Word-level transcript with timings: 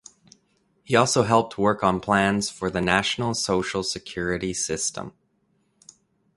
He 0.83 0.95
also 0.95 1.21
helped 1.21 1.59
work 1.59 1.83
on 1.83 1.99
plans 1.99 2.49
for 2.49 2.71
the 2.71 2.81
national 2.81 3.35
social 3.35 3.83
security 3.83 4.51
system. 4.51 5.13